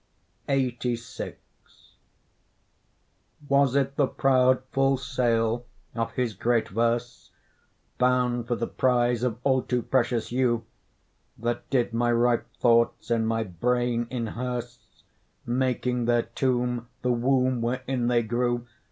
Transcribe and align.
LXXXVI 0.49 1.35
Was 3.47 3.75
it 3.75 3.97
the 3.97 4.07
proud 4.07 4.63
full 4.71 4.97
sail 4.97 5.67
of 5.93 6.13
his 6.13 6.33
great 6.33 6.69
verse, 6.69 7.29
Bound 7.99 8.47
for 8.47 8.55
the 8.55 8.65
prize 8.65 9.21
of 9.21 9.37
all 9.43 9.61
too 9.61 9.83
precious 9.83 10.31
you, 10.31 10.65
That 11.37 11.69
did 11.69 11.93
my 11.93 12.11
ripe 12.11 12.47
thoughts 12.59 13.11
in 13.11 13.27
my 13.27 13.43
brain 13.43 14.07
inhearse, 14.09 15.03
Making 15.45 16.05
their 16.05 16.23
tomb 16.23 16.87
the 17.03 17.11
womb 17.11 17.61
wherein 17.61 18.07
they 18.07 18.23
grew? 18.23 18.65